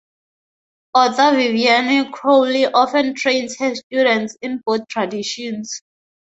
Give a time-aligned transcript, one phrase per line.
[0.95, 5.83] Author Vivianne Crowley often trains her students in both traditions.